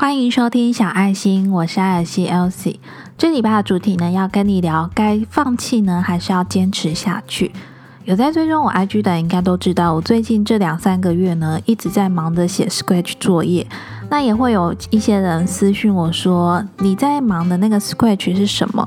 [0.00, 2.76] 欢迎收听小爱心，我是艾尔西 LC。
[3.18, 7.50] 这礼拜的主题呢，要跟你聊该放弃呢，还是要坚持下去？
[8.04, 13.66] 有在追踪我 IG 的，应该都知道，我最近这两三个月呢，一直在忙着写 Scratch 作业。
[14.08, 18.86] 那也会有一些人私讯我说：“你在忙的那个 Scratch 是什么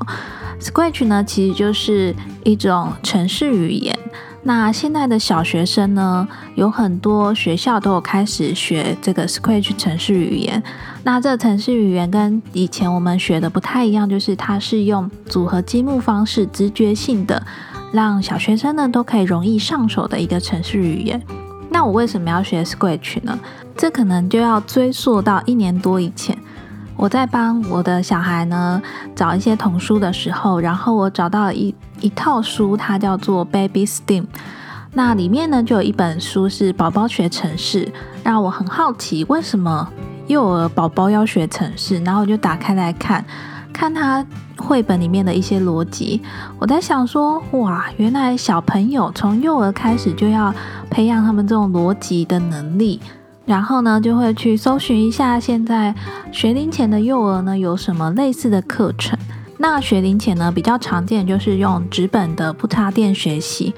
[0.58, 3.94] ？”Scratch 呢，其实就是一种程式语言。
[4.44, 10.60] 那现在的小学生呢，有很多学校都有开始学这个 Scratch 程式语言。
[11.04, 17.40] 那这程式语言跟以前我们学的不太一样，就是它是用组合积木方式，直觉性的
[17.92, 21.22] 让小学生呢都可以容易上手的一个程式语言。
[21.70, 23.38] 那我为什么要学 Scratch 呢？
[23.76, 26.36] 这可能就要追溯到一年多以前，
[26.96, 28.80] 我在帮我的小孩呢
[29.14, 31.74] 找一些童书的时候，然后我找到一。
[32.00, 34.24] 一套书，它叫做 Baby Steam，
[34.94, 37.92] 那里面呢就有一本书是宝宝学城市，
[38.24, 39.88] 让我很好奇为什么
[40.26, 43.24] 幼儿宝宝要学城市，然后我就打开来看，
[43.72, 44.26] 看他
[44.58, 46.20] 绘本里面的一些逻辑，
[46.58, 50.52] 我在想说，哇，原来小朋友从幼儿开始就要
[50.90, 53.00] 培养他们这种逻辑的能力，
[53.44, 55.94] 然后呢就会去搜寻一下现在
[56.30, 59.18] 学龄前的幼儿呢有什么类似的课程。
[59.58, 63.74] 那学龄前呢，比较常见就是用纸本的不插电学习，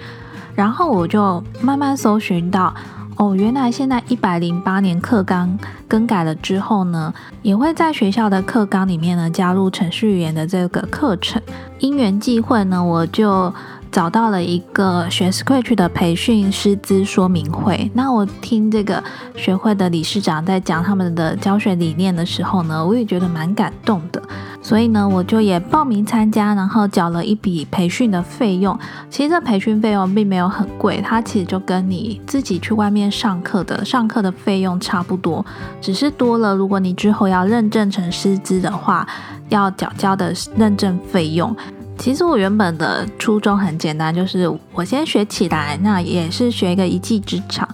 [0.54, 2.74] 然后我就慢慢搜寻到，
[3.16, 11.42] 哦，原来现在一百零八年课纲更改了之后呢，也会在学校的课纲里面呢加入程序语言的这个课程。
[11.80, 13.52] 因缘际会呢，我就。
[13.94, 17.88] 找到了一个学 Scratch 的培训师资说明会。
[17.94, 19.00] 那我听这个
[19.36, 24.20] 学会的理事长在讲他们的教学理念的时候呢，我也觉得蛮感动的。
[24.60, 28.76] 所以呢，我就也报名参加，然后缴了一笔培训的费用。
[29.08, 35.46] 其实这培训费用并没有很贵，它其实就跟你自己去外面上课的上课的费用差不多，
[35.80, 36.52] 只是多了。
[36.52, 39.06] 如果你之后要认证成师资的话，
[39.50, 41.54] 要缴交的认证费用。
[41.96, 47.66] 其实我原本的初衷很简单，就是我先学起来，那也是学一个一技之长。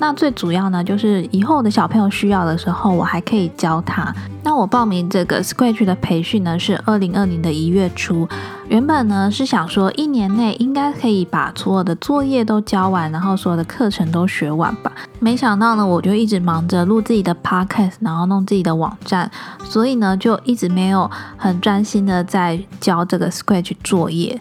[0.00, 4.14] 那最主要呢，就是以后的小朋友需要的时候，我还可以教他。
[4.44, 8.26] 那我报名这个 Scratch 的培训呢，是二零二零的一月初。
[8.68, 14.92] 原本呢是想说，一年内应该可以把所有的作业都交完，然后所有的课程都学完吧。
[15.18, 19.28] 没想到呢，我就一直忙着录自己的 Podcast，然后弄自己的网站，
[19.64, 24.40] 所以呢就一直没有很专心的在教这个 Scratch 作业。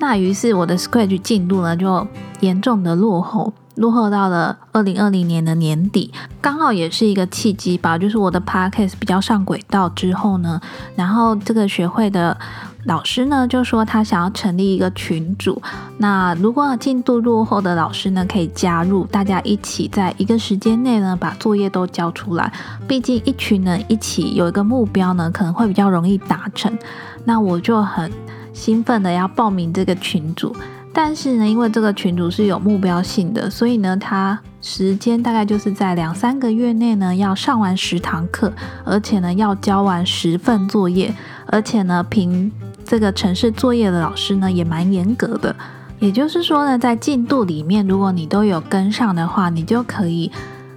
[0.00, 2.06] 那于是我的 Scratch 进度呢就
[2.40, 3.54] 严重的落后。
[3.78, 7.96] 落后到了二零二零年的年底，刚好也是一个契机吧。
[7.96, 10.60] 就是我的 podcast 比较上轨道之后呢，
[10.96, 12.36] 然后这个学会的
[12.84, 15.62] 老师呢就说他想要成立一个群组。
[15.98, 22.52] 那如果进度落后的老师呢可以加入，大家一起在一个时间内呢把作业都交出来。
[22.88, 26.76] 毕竟一群人一起有一个目标呢，可能会比较容易达成。
[27.24, 28.10] 那我就很
[28.52, 30.56] 兴奋的要报名这个群组。
[30.92, 38.52] 但是呢，因为这个群主是有目标性的，所以呢，他时间大概就是在两三个月内呢，要上完十堂课，
[38.84, 41.14] 而且呢，要交完十份作业，
[41.46, 42.50] 而且呢，评
[42.84, 45.54] 这个城市作业的老师呢，也蛮严格的。
[46.00, 50.30] 也就是说呢，在进度里面，如果你都有跟上的话，你就可以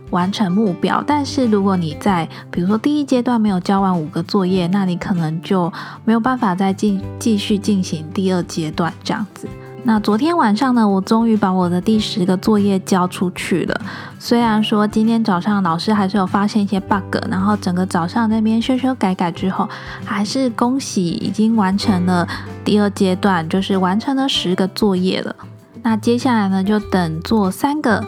[0.09, 1.03] 完成目标。
[1.05, 5.71] 但是如果你在比如说第一阶段没有交完五个作业，那你可能就
[6.05, 9.47] 没有办法再进继续进行第二阶段这样子。
[9.83, 13.81] 那昨天晚上呢，我终于把我的第十个作业交出去了。
[14.19, 19.67] 虽然说今天早上老师还是有发现一些 bug，然后整个早上那边修修改改之后，
[20.05, 22.27] 还是恭喜已经完成了
[22.63, 25.35] 第二阶段，就是完成了十个作业了。
[25.81, 28.05] 那接下来呢，就等做三个，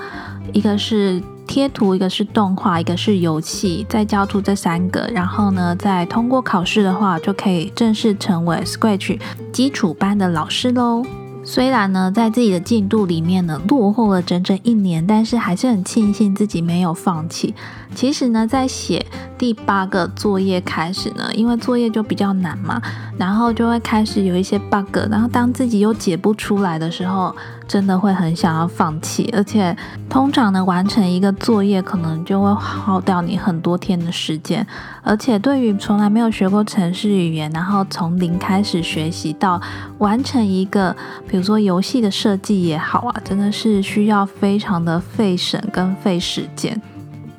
[0.54, 9.20] 一个是贴图，一个是动画，一个是游戏，再交出这三个，然后呢，再通过考试的话，就可以正式成为 Scratch
[9.52, 11.04] 基础班的老师喽。
[11.46, 17.54] 虽然呢，在自己的进度里面呢落后了整整一年，但是还是很庆幸自己没有放弃。
[17.94, 19.06] 其实呢，在写
[19.38, 22.82] 第八个作业开始呢，因为作业就比较难嘛，
[23.18, 27.36] 然后就会开始有一些 bug，然后当自己又解不出来的时候。
[27.66, 29.76] 真的会很想要放弃，而且
[30.10, 34.68] 通常呢，完成一个作业可能就会耗掉你很多天的时间。
[35.02, 39.60] 而且对于从来没有学过程式语言，然后从零开始学习到
[39.98, 40.96] 完成一个，
[41.28, 46.80] 比如说游戏的设计也好啊，真的是需要非常的费神跟费时间。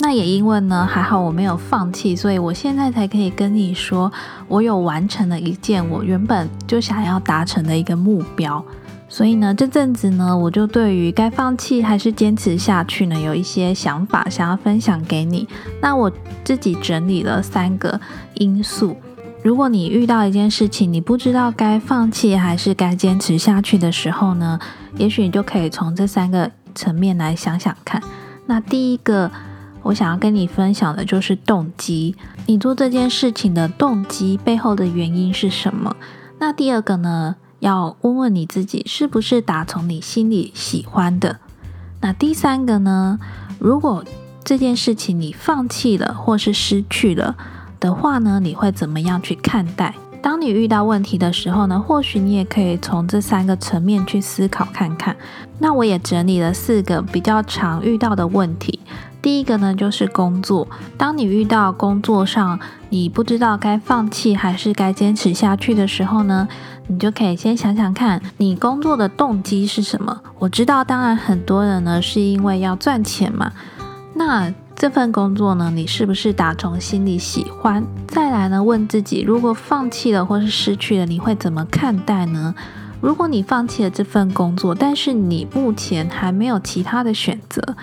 [0.06, 4.12] 那也因为呢，还好我没有放弃，所以我现在才可以跟你说，
[4.48, 8.62] 我有完成了一件我原本就想要达成的一个目标。
[9.08, 15.48] 所以呢，这阵子呢，我就对于该放弃还是坚持下去呢，有一些想法想要分享给你。
[15.80, 16.12] 那我
[16.44, 17.98] 自己整理了三个
[18.34, 18.94] 因素。
[19.42, 24.60] 如果你遇到一件事情，你不知道该放弃还是该坚持下去的时候呢，
[24.98, 28.02] 也许你就可以从这三个层面来想想看。
[28.44, 29.30] 那第一个，
[29.84, 32.16] 我想要跟你分享的就是动机，
[32.46, 35.94] 你做这件事情的动机背后的原因是什么？
[36.40, 37.36] 那第二个呢？
[37.60, 41.38] 要问问你自己，是不是打从你心里喜欢的？
[42.02, 43.18] 那第三个呢？
[43.58, 44.04] 如果
[44.44, 47.34] 这件事情你放弃了或是失去了
[47.80, 49.94] 的话呢，你会怎么样去看待？
[50.20, 55.16] 当你遇到问题的时候呢，或许你也可以从这三个层面去思考看看。
[55.58, 58.80] 那我也整理了四个比较常遇到的问题。
[59.24, 60.68] 第一个呢，就是工作。
[60.98, 62.60] 当你遇到工作上
[62.90, 66.46] 你不知道该放弃还是该坚持下去的时候呢，
[66.88, 70.20] 你就可以先想想看你工作的动机是什么。
[70.38, 73.50] 我知道，当然很多人呢是因为要赚钱嘛。
[74.12, 77.82] 那这份工作呢，你是不是打从心里喜欢？
[78.06, 82.54] 再来呢，问自己，如果放弃了或是失去了，你会怎么看待呢？
[83.00, 87.74] 如果你放弃了这份工作，但是你目前还没有其他的选择。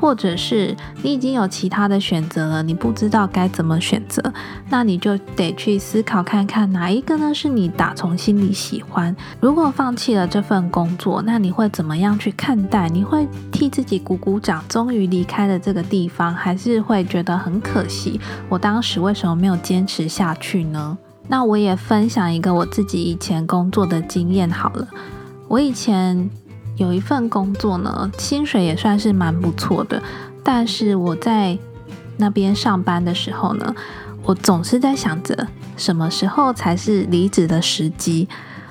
[0.00, 4.22] 或者是你已经有其他的选择了，你不知道该怎么选择，
[4.68, 9.14] 那你就得去思考看看哪一个呢是你打从心里喜欢。
[9.40, 12.88] 如果放弃了这份工作，那你会怎么样去看待？
[12.88, 18.20] 你会替自己鼓鼓掌，终于离开了这个地方，还是会觉得很可惜？
[18.48, 20.96] 我当时为什么没有坚持下去呢？
[21.28, 24.86] 那我也分享一个我自己以前工作的经验好了，
[25.48, 26.30] 我以前。
[26.76, 30.02] 有一份工作呢，薪水也算是蛮不错的。
[30.44, 31.58] 但是我在
[32.18, 33.74] 那边上班的时候呢，
[34.22, 38.28] 我总是在想着什么时候才是离职的时机。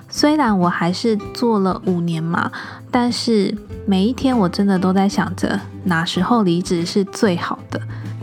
[0.07, 2.51] 虽然我还是做了五年嘛，
[2.89, 7.81] 但是每一天我真的都在想着哪时候离职是最好的。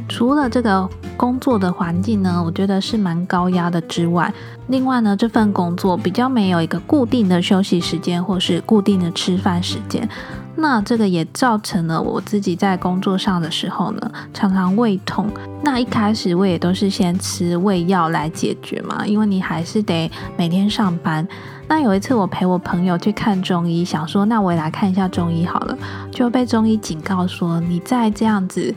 [0.08, 4.32] 除了这个工作的环境呢，我觉得是蛮高压的之外，
[4.68, 10.08] 另外呢，这份工作比较没有一个固定的休息时间或是固定的吃饭时间，
[10.56, 15.28] 那这个也造成了我自己在工作上的时候呢，常常胃痛。
[15.62, 21.26] 那一开始我也都是先吃胃药来解决嘛，因为你还是得每天上班。
[21.68, 25.78] 那有一次我陪我朋友去看中医，想说那我也来看一下中医好了，
[26.10, 28.74] 就被中医警告说你再这样子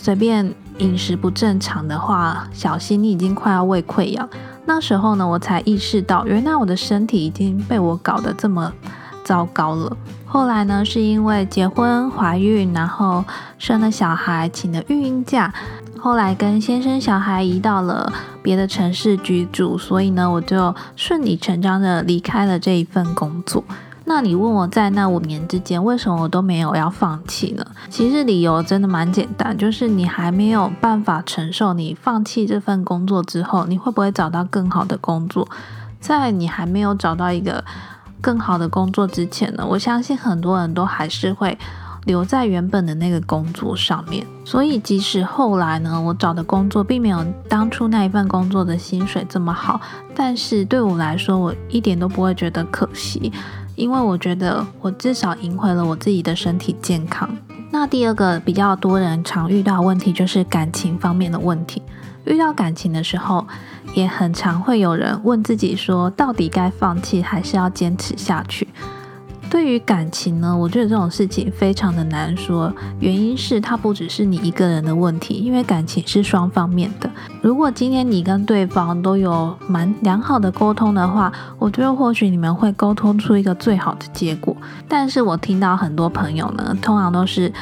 [0.00, 0.54] 随便。
[0.78, 4.26] 饮食不正常的话，小心你已经快要胃溃疡。
[4.64, 8.72] 那时候呢，我才意识到，原来我的身体已经被我搞得这么
[9.22, 9.94] 糟糕了。
[10.24, 13.22] 后来呢，是因为结婚、怀孕，然后
[13.58, 15.52] 生了小孩，请了育婴假。
[15.98, 18.10] 后来跟先生、小孩移到了
[18.42, 23.62] 别的城市居住，所以呢，我就顺理成章的离开了这一份工作。
[24.12, 27.64] 那你问我在那五年之间，为什么我都没有要放弃呢？
[27.88, 35.48] 其实理由真的蛮简单，就是你还没有办法承受你放弃这份工作之后，你会不会找到更好的工作？
[36.00, 37.64] 在你还没有找到一个
[38.20, 41.56] 更好的工作之前呢，我相信很多人都还是会
[42.04, 44.26] 留在原本的那个工作上面。
[44.44, 49.80] 所以即使后来呢，我找的工作并没有当初那一份工作的薪水这么好，
[50.16, 53.32] 但是对我来说，我一点都不会觉得可惜。
[53.80, 57.34] 因为我觉得我至少赢回了我自己的身体健康。
[57.70, 61.80] 那第二个比较多人常遇到问题就是感情方面的问题。
[62.26, 63.46] 遇到感情的时候，
[63.94, 68.68] 也很常会有人问自己说，到底该放弃还是要坚持下去？
[69.50, 72.72] 对于感情呢，我觉得这种事情非常的难说。
[73.00, 77.10] 原因是它不只是你一个人的问题，因为感情是双方面的。
[77.42, 84.56] 如果今天你跟对方都有蛮良好的沟通的话，我觉得或许你们会沟通出一个最好的结果。
[84.88, 87.52] 但是我听到很多朋友呢，通常都是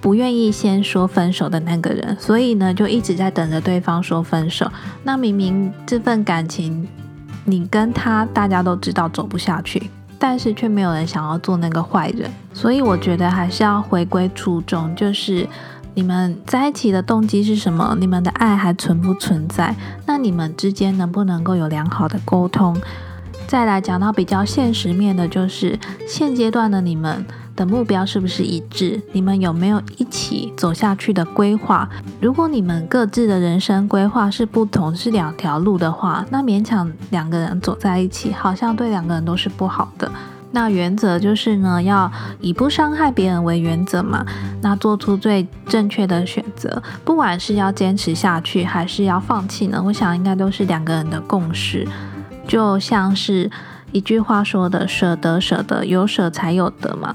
[0.00, 4.70] 不愿意先说分手的那个人，所以呢，就一直在等着对方说分手。
[5.02, 6.86] 那明明这份感情，
[7.46, 9.90] 你跟他大家都知道走不下去。
[10.20, 15.48] 但是却没有人想要做那个坏人，所以我觉得还是要回归初衷，就是
[15.94, 17.96] 你们在一起的动机是什么？
[17.98, 19.74] 你们的爱还存不存在？
[20.04, 22.76] 那你们之间能不能够有良好的沟通？
[23.46, 27.24] 再来讲到比较现实面的，就是现阶段的你们。
[27.60, 28.98] 的目标是不是一致？
[29.12, 31.86] 你们有没有一起走下去的规划？
[32.18, 40.10] 如果你们各自的人生规划是不同，是两条路的话，那勉强两个人走在一起，好像对两个人都是不好的。
[40.52, 44.24] 那原则就是呢，要以不伤害别人为原则嘛。
[44.62, 49.82] 那做出最正确的选择，不管是要坚持下去，还是要放弃呢？
[49.84, 51.86] 我想应该都是两个人的共识。
[52.48, 53.50] 就像是。
[53.92, 57.12] 一句话说的“舍得，舍得，有舍才有得”嘛。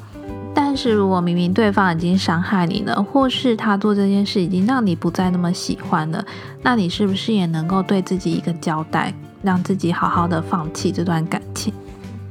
[0.75, 6.24] 是如果明明对方已经伤害你了，或是他做这件事已经让你不再那么喜欢了，
[6.62, 11.74] 那你是不是也能够对自己一个交代，让自己好好的放弃这段感情？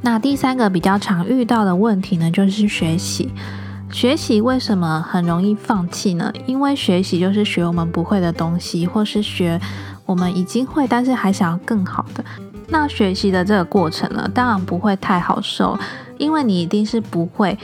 [0.03, 3.31] 那第三个比较常遇到的问题呢，就是学习。
[3.91, 6.33] 学习为什么很容易放弃呢？
[6.47, 9.61] 因为学习就是学我们不会的东西，或是学
[10.05, 12.25] 我们已经会但是还想要更好的。
[12.69, 15.79] 那学习的这个过程呢，当然不会太好受，
[16.19, 17.57] 因为你一定是不会，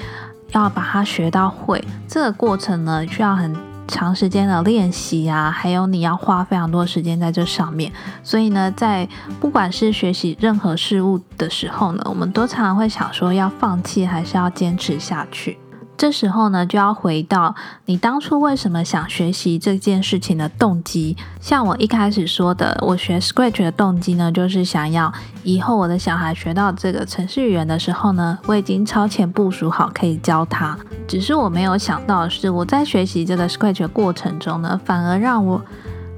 [0.52, 1.82] 要把它学到会。
[2.08, 3.54] 这个过程呢，需要很
[3.88, 7.92] 长时间的练习啊，还有你要花非常多时间在这上面。
[8.22, 9.08] 所以呢，在
[9.40, 15.58] 不管是学习任何事物的时候呢，我们都常常会想说，要放弃还是要坚持下去。
[16.00, 17.54] 这时候呢，就要回到
[17.84, 21.14] 你当初为什么想学习这件事情的动机。
[21.42, 30.74] 像我一开始说的，我学 Scratch 的动机呢，就是想要以后我的小孩学到这个程式语言的时候呢，我已经超前部署好可以教他。
[31.06, 35.60] 只是我没有想到的是，我在学习这个 Scratch 的过程中呢，反而让我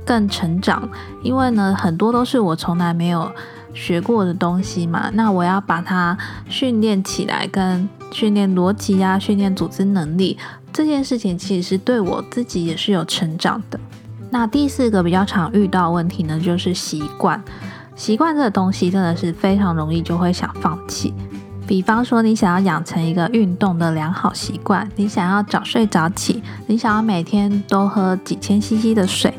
[0.07, 0.89] 更成长，
[1.25, 3.33] 因为呢，很多都是我从来没有。
[3.75, 6.15] 学过的东西嘛，那我要把它
[6.47, 10.39] 训练起来，跟训练逻辑啊，训练组织能力
[10.73, 13.81] 这件事情，其实对我自己也是有成长的。
[14.31, 17.43] 那第四个比较常遇到问题呢，就是习惯。
[17.95, 21.13] 习惯这个东西真的是非常容易就会想放弃。
[21.67, 29.33] 比方说，你想要养成一个运动的良好习惯，你想要早睡早起，你想要每天都喝几千 CC 的水。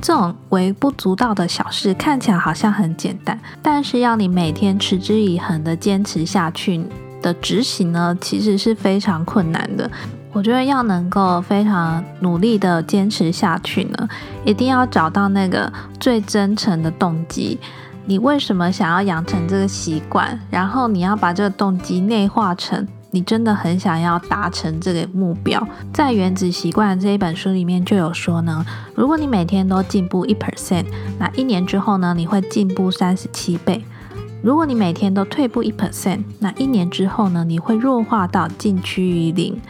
[0.00, 6.84] 这种微不足道的小事看起来好像很简单，但是要你每天持之以恒的坚持下去
[7.26, 9.90] 的执行呢，其实是非常困难的。
[10.32, 14.08] 我觉得要能够非常努力的坚持下去呢，
[14.44, 17.58] 一定要找到那个最真诚的动机。
[18.04, 20.38] 你为什么想要养成这个习惯？
[20.48, 22.86] 然后你要把这个动机内化成。
[23.12, 28.62] 你真的很想要达成这个目标，在《原子习惯》这一本书里面就有说呢，
[28.94, 30.84] 如果你每天都进步一 percent，
[31.18, 33.80] 那一年之后呢，你会进步三十七倍；
[34.46, 39.60] 如果你每天都退步一 percent，那一年之后呢，你会弱化到近趋于零。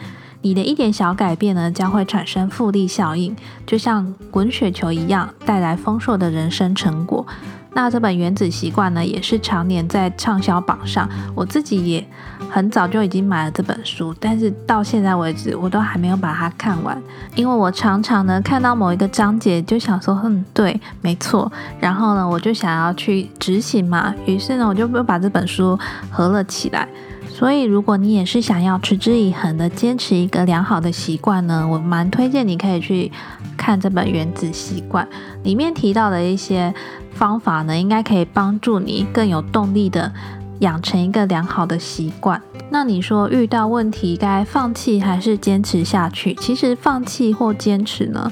[0.43, 7.25] 你的一点小改变呢，将会产生复利效应，就像滚雪球一样，带来丰硕的人生成果。
[7.73, 11.09] 那这本《原子习惯》呢，也是常年在畅销榜上。
[11.33, 12.07] 我自己也
[12.49, 17.01] 很早就已经买了这本书，但是到现在为止，我都还没有把它看完。
[17.35, 21.51] 因为我常常呢看到某一个章节，就想说，嗯，对，没错。
[21.79, 24.13] 然后呢，我就想要去执行嘛。
[24.25, 25.77] 于是呢，我就又把这本书
[26.09, 26.87] 合了起来。
[27.27, 33.11] 所以，如果你也是想要持之以恒的坚持一个良好的习惯呢，我蛮推荐你可以去
[33.55, 35.05] 看这本《原子习惯》
[35.43, 36.73] 里面提到的一些。
[37.17, 40.13] 方法呢，应该可以帮助你更有动力的
[40.59, 42.41] 养成一个良好的习惯。
[42.69, 46.33] 那你说遇到问题该放弃还是坚持下去？
[46.35, 48.31] 其实放弃或坚持呢，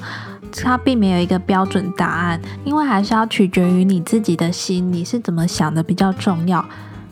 [0.52, 6.64] 它并没有一个标准答案，因为还是要取决于你自己的心，你是怎么想的比较重要。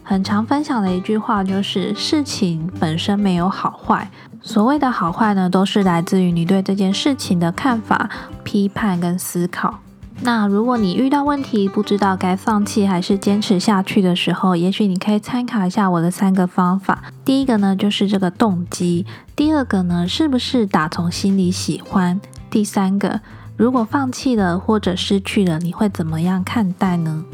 [0.02, 4.10] 很常分享的一句话就是：事情本身没有好坏，
[4.42, 8.10] 所谓的好坏呢，都是来自于你对这件事情的看法、
[8.42, 9.80] 批判跟思考。
[10.20, 17.04] 那如果你遇到问题不知道该放弃还是坚持下去的时候，也许你可以参考一下我的三个方法。
[17.24, 19.04] 第一个呢，就是这个动机；
[19.36, 22.18] 第二个呢，是不是打从心里喜欢；
[22.48, 23.20] 第三个，
[23.56, 27.24] 如果放弃了或者失去了，你会怎么样看待呢？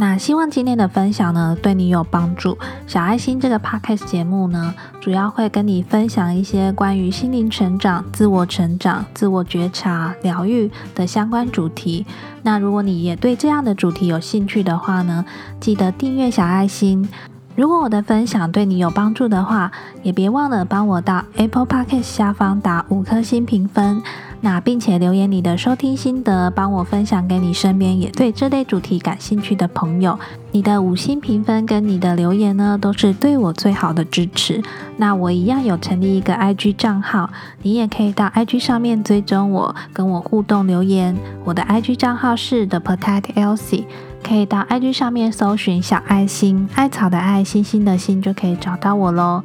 [0.00, 2.56] 那希望今天的分享呢，对你有帮助。
[2.86, 12.06] 小爱心这个 podcast 节目呢，主要会跟你分享一些关于心灵成长、自我成长、自我觉察、疗愈的相关主题。
[12.42, 15.24] 那如果你也对这样的主题有兴趣的话呢，
[15.58, 17.08] 记得订阅小爱心。
[17.56, 19.72] 如果我的分享对你有帮助的话，
[20.04, 24.00] 也别忘了帮我到 Apple Podcast 下方打五颗星评分。
[24.40, 30.18] 那并且留言你的收听心得，帮我分享给你身边也对这类主题感兴趣的朋友。
[30.52, 34.62] 你的五星评分跟你的留言呢，都是对我最好的支持。
[34.96, 37.30] 那我一样有成立一个 IG 账号，
[37.62, 41.16] 你也可以到 IG 上面追踪我，跟我互动留言。
[41.44, 43.84] 我的 IG 账号是 The Potato Elsie，
[44.22, 49.42] 可以到 IG 上面搜寻小爱心，艾草的爱，心心的心，就可以找到我喽。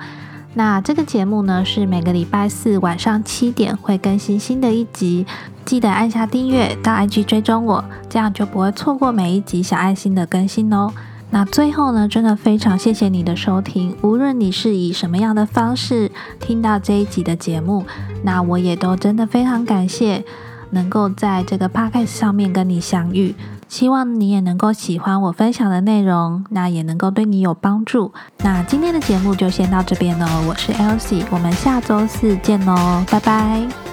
[0.56, 5.26] 那这个节目呢，是每个礼拜四晚上七点会更新新的一集，
[5.66, 10.92] 记得按下订阅到 IG 追踪我，这样就不会错过每一集小爱心的更新哦。
[11.32, 17.84] 那最后呢，真的非常谢谢你的收听，无论你是以什么样的方式听到这一集的节目，
[18.22, 20.24] 那我也都真的非常感谢
[20.70, 23.34] 能够在这个 podcast 上面跟你相遇。
[23.74, 28.14] 希望你也能够喜欢我分享的内容，那也能够对你有帮助。
[28.44, 33.93] 那今天的节目就先到这边喽，我是 Elsie，我们下周四见喽，拜拜。